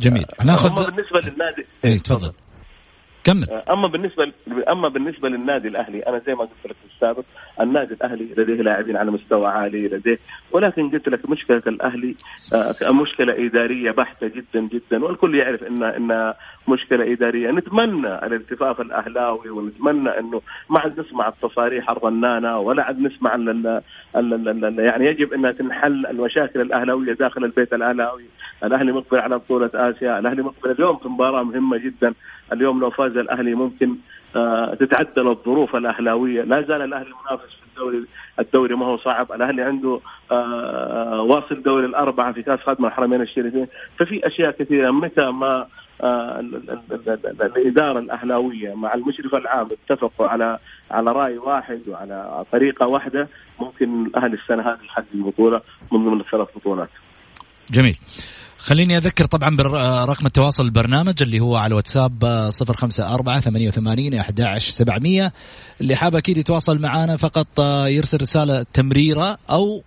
[0.00, 0.26] جميل.
[0.40, 2.32] هناخذ بالنسبة للنادي اي تفضل.
[3.26, 3.62] كمل.
[3.70, 4.32] أما بالنسبة
[4.68, 7.24] أما بالنسبة للنادي الأهلي أنا زي ما قلت لك في السابق
[7.60, 10.18] النادي الأهلي لديه لاعبين على مستوى عالي لديه
[10.52, 12.14] ولكن قلت لك مشكلة الأهلي
[12.54, 16.34] آه، مشكلة إدارية بحتة جدا جدا والكل يعرف ان إن
[16.68, 17.50] مشكلة إدارية.
[17.50, 23.34] نتمنى الالتفاف الأهلاوي ونتمنى إنه ما عاد نسمع التصاريح الرنانة ولا عاد نسمع
[24.14, 28.24] يعني يجب إنها تنحل المشاكل الأهلاوية داخل البيت الأهلاوي.
[28.64, 32.14] الأهلي مقبل على بطولة آسيا الأهلي مقبل اليوم في مباراة مهمة جدا.
[32.52, 33.96] اليوم لو فاز الأهلي ممكن
[34.36, 36.42] آه، تتعدل الظروف الأهلاوية.
[36.42, 38.04] لا زال الأهلي منافس في الدوري
[38.38, 39.32] الدوري ما هو صعب.
[39.32, 40.00] الأهلي عنده
[40.32, 43.66] آه واصل دوري الأربعة في كأس خادم الحرمين الشريفين.
[43.98, 44.90] ففي أشياء كثيرة.
[44.90, 45.66] متى ما
[46.00, 46.40] آه
[47.40, 50.58] الإدارة الأهلاوية مع المشرف العام اتفقوا على
[50.90, 53.28] على رأي واحد وعلى طريقة واحدة
[53.60, 55.60] ممكن الأهلي السنة هذه يحقق البطوله
[55.92, 56.88] من ضمن الثلاث بطولات.
[57.70, 57.98] جميل.
[58.58, 63.68] خليني أذكر طبعا برقم التواصل البرنامج اللي هو على واتساب آه، صفر خمسة أربعة ثمانية
[63.68, 65.32] وثمانين أحد سبعمية
[65.80, 69.82] اللي حاب أكيد يتواصل معنا فقط آه، يرسل رسالة تمريرة أو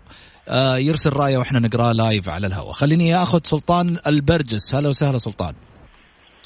[0.47, 2.71] آه، يرسل رأيه وإحنا نقرأ لايف على الهواء.
[2.71, 4.75] خليني أخذ سلطان البرجس.
[4.75, 5.53] هلا وسهلا سلطان.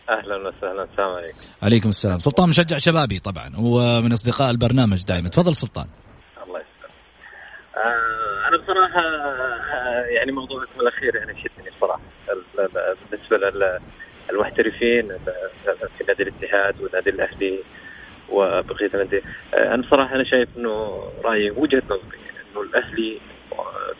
[0.09, 0.83] أهلا وسهلا.
[0.91, 1.37] السلام عليكم.
[1.63, 2.19] عليكم السلام.
[2.19, 5.87] سلطان مشجع شبابي طبعا ومن أصدقاء البرنامج دائما تفضل سلطان.
[6.47, 6.93] الله يسلمك.
[7.77, 8.32] آه
[8.69, 12.01] أنا بصراحه آه يعني موضوع الأخير يعني شدني بصراحه
[13.11, 13.51] بالنسبة
[14.31, 15.07] للمحترفين
[15.97, 17.59] في نادي الاتحاد ونادي الأهلي
[18.29, 19.21] وبقيه الانديه
[19.53, 22.17] أنا بصراحه أنا شايف إنه رأيي وجهة نظري
[22.51, 23.17] إنه الأهلي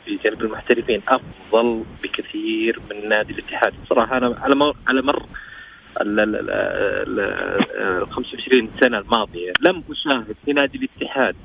[0.06, 3.73] في جانب المحترفين أفضل بكثير من نادي الاتحاد.
[3.86, 5.26] بصراحه أنا على مر على مر
[6.02, 11.36] ال 25 سنة الماضية لم أشاهد في نادي الاتحاد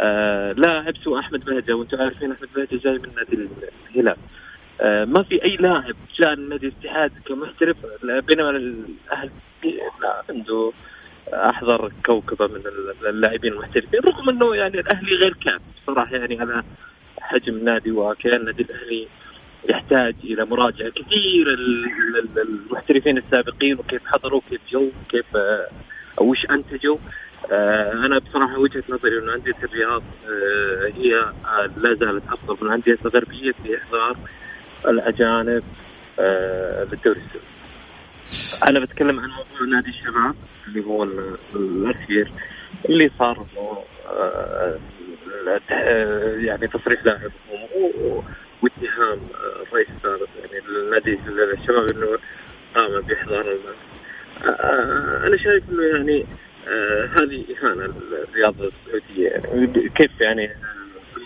[0.00, 3.48] آه لاعب سوى أحمد بهجه وأنتم عارفين أحمد بهجه جاي من نادي
[3.94, 4.16] الهلال.
[4.80, 9.30] آه ما في أي لاعب جاء نادي الاتحاد كمحترف بينما الاهلي
[10.02, 10.72] لا عنده
[11.32, 12.60] احضر كوكبة من
[13.08, 15.60] اللاعبين المحترفين رغم إنه يعني الأهلي غير كامل.
[15.86, 16.62] صراحة يعني على
[17.20, 19.08] حجم النادي وكيان النادي الأهلي
[19.68, 21.54] يحتاج إلى مراجعة كثير
[22.38, 25.68] المحترفين السابقين وكيف حضروا كيف جو كيف آه،
[26.20, 26.96] وش أنتجوا.
[28.06, 31.32] أنا بصراحة وجهة نظري إنه أندية الرياض آه، هي
[31.76, 34.16] لا زالت أفضل من الانديه الغربية في إحضار
[34.88, 35.62] الأجانب
[36.92, 37.46] للدوري السعودي.
[38.68, 40.34] أنا بتكلم عن موضوع نادي الشباب
[40.66, 41.04] اللي هو
[41.54, 42.32] الأخير
[42.88, 43.46] اللي صار
[46.38, 47.30] يعني تصريح لاعب
[48.62, 49.20] واتهام
[49.62, 51.18] الرئيس السابق يعني النادي
[51.60, 52.18] الشباب إنه
[52.74, 53.56] قام بإحضار
[55.26, 56.26] أنا شايف إنه يعني
[57.20, 59.42] هذه إهانة للرياضه السعودية.
[59.88, 60.50] كيف يعني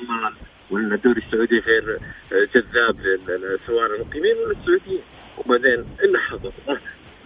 [0.09, 0.33] عمان
[0.71, 1.99] وان الدوري السعودي غير
[2.33, 2.97] جذاب
[3.67, 5.03] سواء المقيمين ولا السعوديين؟
[5.39, 6.53] وبعدين ان حضروا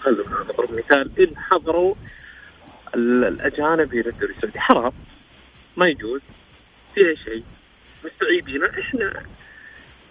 [0.01, 1.95] خلونا نضرب مثال ان حضروا
[2.95, 4.61] الأجانب إلى الدوري السعودي.
[4.61, 4.93] حرام
[5.77, 6.21] ما يجوز
[6.95, 7.45] فيها شيء.
[8.05, 9.23] مستعيبين إحنا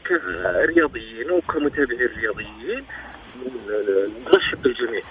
[0.08, 2.86] كرياضيين وكمتابعين رياضيين
[4.26, 5.04] نرحب بالجميع.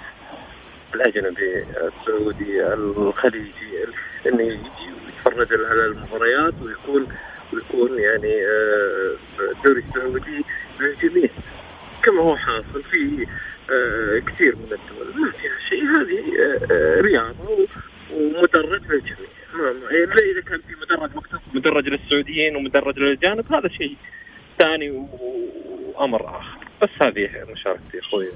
[0.95, 3.85] الأجنبي السعودي الخليجي
[4.27, 7.07] إنه يجي ويتفرج على المباريات ويكون
[7.53, 8.35] ويكون يعني
[9.41, 10.45] الدوري آه، السعودي
[10.81, 11.31] للجميع.
[12.03, 13.27] كما هو حاصل في
[13.71, 15.23] آه، كثير من الدول.
[15.23, 15.83] ما فيها شيء.
[15.83, 16.23] هذه
[16.71, 17.67] آه، رياضة
[18.13, 19.29] ومدرج للجميع.
[19.91, 23.97] الا إذا كان في مدرج مكتوب مدرج للسعوديين ومدرج للاجانب هذا شيء
[24.59, 26.59] ثاني وأمر آخر.
[26.83, 28.29] بس هذه مشاركتي أخوي.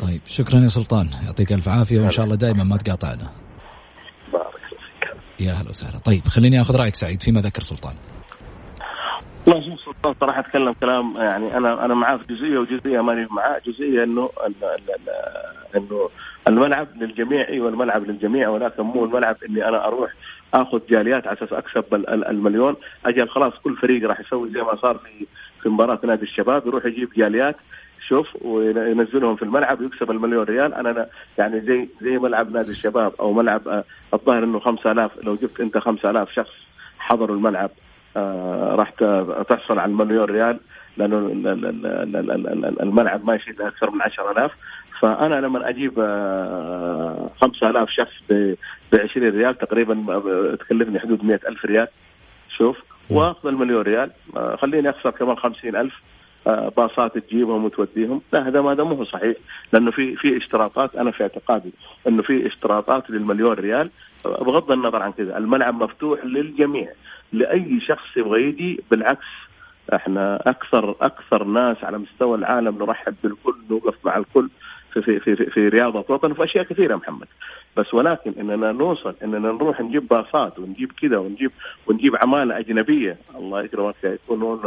[0.00, 1.06] طيب شكرا يا سلطان.
[1.26, 3.30] يعطيك ألف عافية وإن شاء الله دائما ما تقاطعنا.
[4.32, 5.46] بارك الله فيك.
[5.46, 5.98] يا هلا وسهلا.
[5.98, 7.94] طيب خليني آخذ رأيك سعيد فيما ذكر سلطان.
[9.46, 13.60] والله شوف سلطان صراحة أتكلم كلام يعني أنا أنا معاه في جزئية وجزئية ماني معاه
[13.66, 14.30] جزئية إنه
[15.76, 16.08] إنه
[16.48, 20.10] الملعب للجميع إيوه الملعب للجميع ولكن مو الملعب إني أنا أروح
[20.54, 21.84] آخذ جاليات على أساس أكسب
[22.30, 22.76] المليون.
[23.06, 25.26] أجل خلاص كل فريق راح يسوي زي ما صار في
[25.62, 27.56] في مباراة نادي الشباب يروح يجيب جاليات
[28.08, 30.74] شوف وينزلهم في الملعب ويكسب المليون ريال.
[30.74, 31.06] أنا
[31.38, 33.84] يعني زي زي ملعب نادي الشباب أو ملعب آه،
[34.14, 36.52] الظاهر إنه 5000 لو جبت أنت 5000 شخص
[36.98, 37.70] حضروا الملعب
[38.16, 38.90] آه راح
[39.48, 40.60] تحصل على المليون ريال
[40.96, 41.16] لأنه
[42.82, 44.52] الملعب ما يشيل أكثر من 10000
[45.00, 45.92] فأنا لما أجيب
[47.40, 48.54] 5000 آه، شخص ب
[48.94, 49.94] 20 ريال تقريبا
[50.60, 51.88] تكلفني حدود 100000 ريال
[52.58, 52.76] شوف
[53.10, 54.10] وأخذ المليون ريال.
[54.58, 56.11] خليني أخسر كمان 50000 آه،
[56.46, 58.22] باصات تجيبهم وتوديهم.
[58.32, 59.36] لا هذا ما هذا مو صحيح
[59.72, 61.72] لأنه في في اشتراطات أنا في اعتقادي
[62.08, 63.90] إنه في اشتراطات للمليون ريال.
[64.24, 66.88] بغض النظر عن كذا الملعب مفتوح للجميع.
[67.32, 69.26] لأي شخص يبغى يجي بالعكس
[69.94, 74.48] إحنا أكثر أكثر ناس على مستوى العالم نرحب بالكل نوقف مع الكل.
[75.00, 77.26] في في في, في رياضه وطن وفي أشياء كثيرة محمد.
[77.76, 81.50] بس ولكن إننا نوصل إننا نروح نجيب باصات ونجيب كذا ونجيب
[81.86, 83.16] ونجيب عمالة أجنبية.
[83.36, 84.60] الله يكرمك يكونون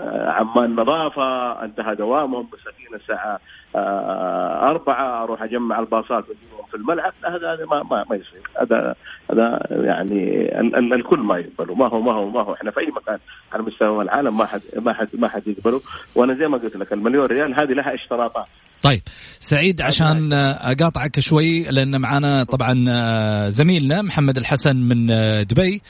[0.00, 3.40] آه، عمال نظافة انتهى دوامهم مساكين الساعة
[3.76, 7.12] آه، أربعة أروح أجمع الباصات وأجيبهم في الملعب.
[7.24, 8.42] هذا هذا ما ما, ما يصير.
[8.60, 8.94] هذا
[9.30, 11.74] هذا يعني ال ال الكل ما يقبله.
[11.74, 12.54] ما هو ما هو ما هو.
[12.54, 13.18] إحنا في أي مكان
[13.52, 15.80] على مستوى العالم ما حد ما حد ما حد يقبله.
[16.14, 18.46] وأنا زي ما قلت لك المليون ريال هذه لها اشتراطات.
[18.82, 19.02] طيب
[19.40, 25.06] سعيد عشان أقاطعك شوي لأن معنا طبعا زميلنا محمد الحسن من
[25.46, 25.82] دبي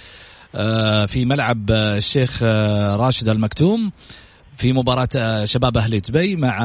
[1.07, 3.93] في ملعب الشيخ راشد المكتوم
[4.57, 6.59] في مباراة شباب أهل دبي مع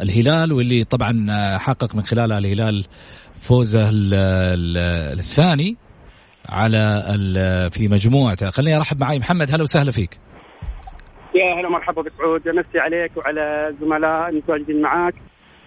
[0.00, 1.26] الهلال واللي طبعا
[1.58, 2.84] حقق من خلالها الهلال
[3.40, 5.76] فوزه الثاني
[6.48, 7.02] على
[7.72, 8.50] في مجموعته.
[8.50, 9.54] خليني أرحب معي محمد.
[9.54, 10.18] هلا وسهلا فيك.
[11.34, 12.48] يا هلا مرحبا بسعود.
[12.48, 15.14] امسي عليك وعلى الزملاء المتواجدين معاك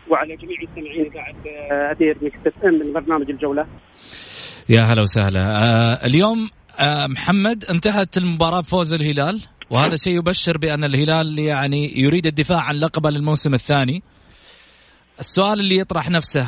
[0.09, 3.67] وعلى جميع المستمعين اذاعه أثير Mix FM من برنامج الجولة.
[4.69, 5.41] يا هلا وسهلا.
[5.41, 6.49] آه اليوم
[6.79, 12.75] آه محمد انتهت المباراة بفوز الهلال وهذا شيء يبشر بأن الهلال يعني يريد الدفاع عن
[12.75, 14.03] لقبة للموسم الثاني.
[15.19, 16.47] السؤال اللي يطرح نفسه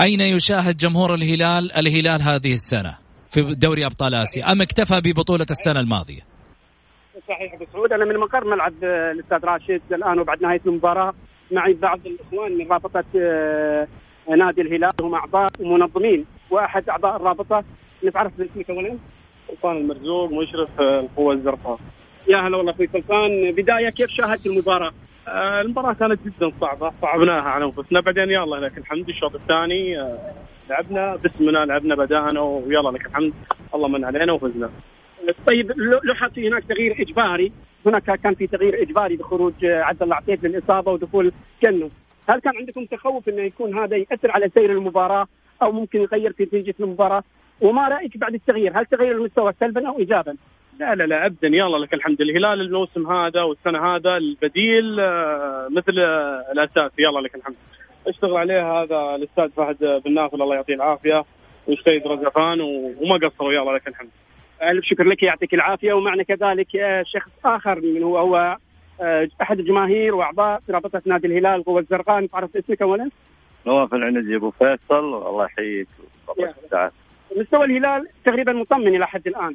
[0.00, 2.98] أين يشاهد جمهور الهلال الهلال هذه السنة
[3.30, 6.31] في دوري أبطال آسيا؟ أم اكتفى ببطولة السنة الماضية؟
[7.28, 7.92] صحيح أبو سعود.
[7.92, 11.14] أنا من مقر ملعب الأستاذ راشد الآن وبعد نهاية المباراة
[11.50, 13.86] معي بعض الإخوان من رابطة آه،
[14.28, 16.26] نادي الهلال هم أعضاء ومنظمين.
[16.50, 17.64] وأحد أعضاء الرابطة
[18.04, 18.98] نتعرف باسمك اولا؟
[19.48, 21.78] سلطان المرزوق مشرف القوة الزرقاء.
[22.28, 23.52] يا هلا والله أخوي سلطان.
[23.52, 24.92] بداية كيف شاهدت المباراة؟
[25.28, 28.00] آه المباراة كانت جدا صعبة صعبناها على أنفسنا.
[28.00, 29.08] بعدين يلا لك الحمد.
[29.08, 30.18] الشوط الثاني آه
[30.70, 33.32] لعبنا باسمنا لعبنا بدأنا ويلا لك الحمد.
[33.74, 34.70] الله من علينا وفزنا.
[35.46, 35.72] طيب
[36.04, 37.52] لوحظ في هناك تغيير إجباري
[37.86, 41.88] هناك كان في تغيير إجباري بخروج عبد الله عطيف للاصابه ودخول كنو
[42.28, 45.26] هل كان عندكم تخوف إنه يكون هذا يأثر على سير المباراة
[45.62, 47.22] أو ممكن يغير في نتيجة المباراة؟
[47.60, 50.36] وما رأيك بعد التغيير؟ هل تغير المستوى سلبا أو ايجابا؟
[50.80, 51.48] لا لا لا ابدا.
[51.48, 55.98] يلا لك الحمد الهلال الموسم هذا والسنة هذا البديل آه، مثل
[56.52, 56.92] الأساس.
[56.98, 57.56] يلا لك الحمد
[58.06, 60.42] اشتغل عليه هذا الأستاذ فهد بن نافل.
[60.42, 61.24] الله يعطيه العافية.
[61.66, 63.52] والسيد رزقان وما قصروا.
[63.52, 64.10] يلا لك الحمد
[64.62, 65.92] ألف شكر لك يعطيك العافية.
[65.92, 68.56] ومعنا كذلك آه، شخص آخر من هو هو
[69.00, 72.20] آه، أحد الجماهير وأعضاء في رابطة نادي الهلال القوه الزرقاء.
[72.20, 73.10] نتعرف اسمك اولا.
[73.66, 75.28] نواف العنزي أبو فيصل.
[75.28, 75.88] الله يحييك.
[77.36, 79.54] مستوى الهلال تقريبا مطمن إلى حد الآن.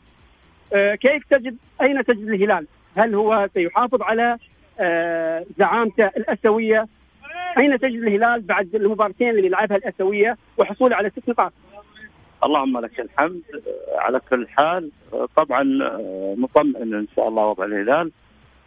[0.73, 4.37] آه، كيف تجد أين تجد الهلال؟ هل هو سيحافظ على
[5.57, 6.87] زعامته الأسيوية؟
[7.57, 11.53] أين تجد الهلال بعد المباراتين اللي لعبها الأسيوية وحصوله على ست نقاط؟
[12.43, 13.41] اللهم لك الحمد
[13.95, 14.91] على كل حال
[15.35, 15.63] طبعا
[16.37, 18.11] مطمئن إن شاء الله وضع الهلال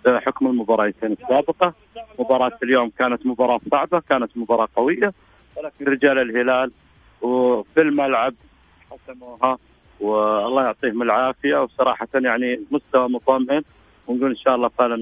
[0.04, 1.74] بحكم المباراتين السابقة
[2.18, 5.12] مباراة اليوم كانت مباراة صعبة كانت مباراة قوية
[5.56, 6.70] ولكن رجال الهلال
[7.22, 8.34] وفي الملعب
[8.90, 9.58] حسموها
[10.00, 13.62] والله يعطيهم العافية وصراحة يعني مستوى مطمئن
[14.06, 14.94] ونقول إن شاء الله فعلا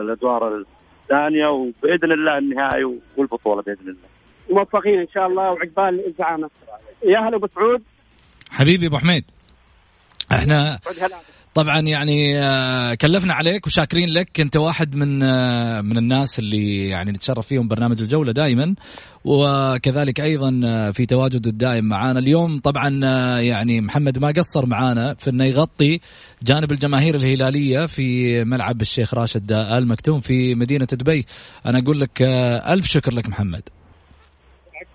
[0.00, 0.64] الأدوار
[1.02, 4.08] الثانية وبإذن الله النهائي والبطولة بإذن الله.
[4.50, 6.50] موفقين إن شاء الله وعقبال الزعامه.
[7.04, 7.82] يا هلا أبو سعود
[8.50, 9.24] حبيبي أبو حميد.
[10.32, 10.78] إحنا
[11.54, 14.40] طبعا يعني آه، كلفنا عليك وشاكرين لك.
[14.40, 18.74] أنت واحد من آه، من الناس اللي يعني نتشرف فيهم برنامج الجولة دائما.
[19.24, 22.60] وكذلك أيضا آه، في تواجد الدائم معانا اليوم.
[22.60, 22.88] طبعا
[23.40, 26.00] يعني محمد ما قصر معانا في إنه يغطي
[26.42, 31.26] جانب الجماهير الهلالية في ملعب الشيخ راشد آل مكتوم في مدينة دبي.
[31.66, 33.62] أنا أقول لك ألف شكر لك محمد.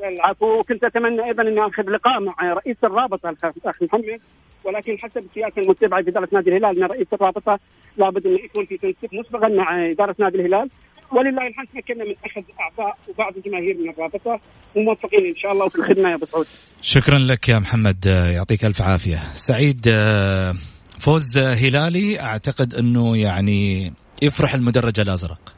[0.03, 4.19] العفو وكنت أتمنى أيضا اني أخذ لقاء مع رئيس الرابطة الاخ محمد
[4.63, 7.59] ولكن حسب السياسة المتبعة في إدارة نادي الهلال أن رئيس الرابطة
[7.97, 10.69] لابد انه يكون في تنسيق مسبقا مع إدارة نادي الهلال
[11.11, 14.39] ولله الحمد تمكنا من اخذ أعضاء وبعض الجماهير من الرابطة
[14.75, 16.47] وموفقين إن شاء الله وفي الخدمة يا أبو سعود.
[16.81, 19.19] شكرا لك يا محمد يعطيك ألف عافية.
[19.33, 19.89] سعيد
[20.99, 25.53] فوز هلالي أعتقد أنه يعني يفرح المدرج الأزرق.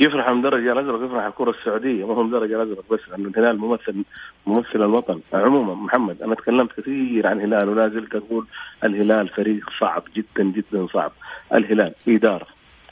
[0.00, 4.04] يفرح المدرج الأزرق يفرح الكرة السعودية ما هو المدرج الأزرق بس لأنه الهلال ممثل
[4.46, 5.20] ممثل الوطن.
[5.32, 8.46] عموما محمد أنا تكلمت كثير عن الهلال ولا زلت أقول
[8.84, 11.12] الهلال فريق صعب جدا جدا صعب.
[11.54, 12.46] الهلال إدارة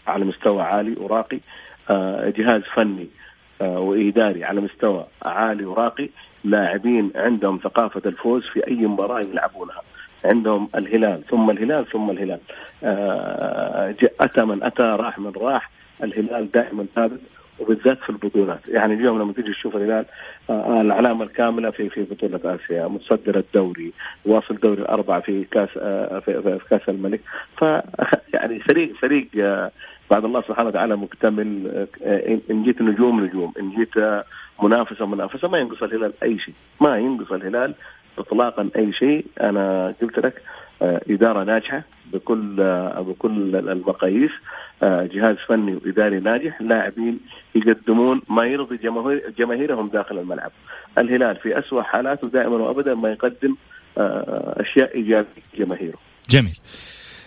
[0.06, 1.40] على مستوى عالي وراقي
[1.90, 3.08] آه جهاز فني
[3.62, 6.08] آه وإداري على مستوى عالي وراقي.
[6.44, 9.82] لاعبين عندهم ثقافة الفوز في أي مباراة يلعبونها.
[10.24, 12.40] عندهم الهلال ثم الهلال ثم الهلال.
[12.84, 15.70] آه أتى من أتى راح من راح.
[16.02, 17.20] الهلال دائما ثابت
[17.58, 18.60] وبالذات في البطولات.
[18.68, 20.04] يعني اليوم لما تيجي تشوف الهلال
[20.50, 23.92] آه العلامة الكاملة في في بطولة آسيا متصدر الدوري
[24.26, 27.20] واصل دوري الأربعة في كأس آه في, في, كأس الملك.
[27.56, 27.64] ف
[28.34, 29.70] يعني فريق فريق آه
[30.10, 34.24] بعد الله سبحانه وتعالى مكتمل آه إن جيت نجوم نجوم إن جيت آه
[34.62, 36.54] منافسة منافسة ما ينقص الهلال أي شيء.
[36.80, 37.74] ما ينقص الهلال
[38.18, 39.26] اطلاقا أي شيء.
[39.40, 44.30] أنا قلت لك آه إدارة ناجحة بكل آه بكل المقاييس.
[44.82, 46.62] آه جهاز فني وإداري ناجح.
[46.62, 47.20] لاعبين
[47.54, 50.50] يقدمون ما يرضي جماهير جماهيرهم داخل الملعب.
[50.98, 53.56] الهلال في أسوأ حالاته دائما وابدا ما يقدم
[53.96, 55.98] أشياء إيجابية جماهيره
[56.30, 56.58] جميل.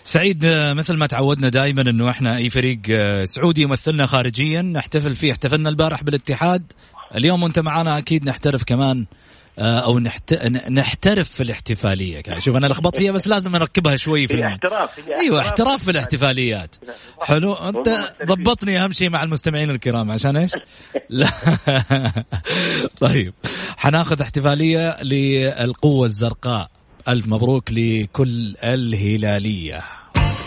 [0.04, 0.46] سعيد
[0.76, 2.78] مثل ما تعودنا دائما إنه إحنا أي فريق
[3.24, 5.32] سعودي يمثلنا خارجيا نحتفل فيه.
[5.32, 6.72] احتفلنا البارح بالاتحاد.
[7.16, 9.06] اليوم وأنت معنا أكيد نحترف كمان آه،
[9.58, 10.34] أو نحت...
[10.70, 12.22] نحترف في الاحتفالية.
[12.38, 14.90] شوف أنا لخبطت فيها بس لازم أركبها شوي في احتراف
[15.20, 16.76] أيوه احتراف في الاحتفاليات.
[17.22, 17.88] حلو أنت
[18.24, 20.52] ضبطني أهم شيء مع المستمعين الكرام عشان إيش؟
[21.08, 21.28] لا.
[23.00, 23.34] طيب
[23.76, 26.70] حناخذ احتفالية للقوة الزرقاء.
[27.08, 29.84] ألف مبروك لكل الهلالية.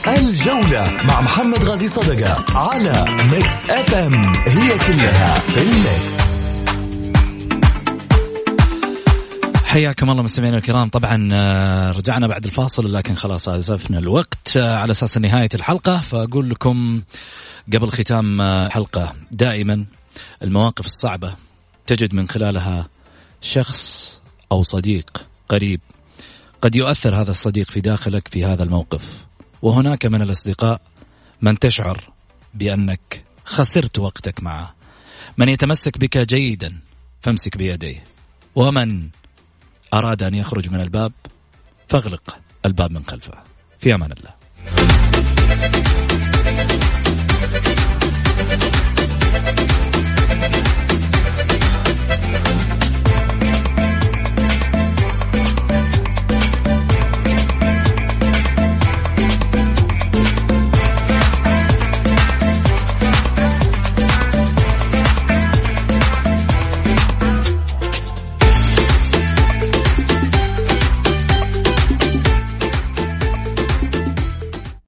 [0.08, 6.35] الجولة مع محمد غازي صدقة على Mix FM هي كلها في ال mix
[9.76, 10.90] حياكم الله مستمعينا الكرام.
[10.90, 16.02] طبعا آه، رجعنا بعد الفاصل لكن خلاص اسفنا الوقت آه، على أساس نهاية الحلقة.
[16.02, 17.02] فأقول لكم
[17.74, 19.86] قبل ختام آه، دائما
[20.44, 21.36] المواقف الصعبة
[21.88, 22.90] تجد من خلالها
[23.42, 24.14] شخص
[24.52, 25.82] أو صديق قريب.
[26.62, 29.26] قد يؤثر هذا الصديق في داخلك في هذا الموقف.
[29.62, 30.82] وهناك من الأصدقاء
[31.42, 32.14] من تشعر
[32.54, 34.76] بأنك خسرت وقتك معه.
[35.38, 36.80] من يتمسك بك جيدا
[37.22, 38.04] فامسك بيديه.
[38.56, 39.10] ومن
[39.94, 41.12] أراد أن يخرج من الباب
[41.90, 43.44] فاغلق الباب من خلفه.
[43.80, 45.15] في أمان الله.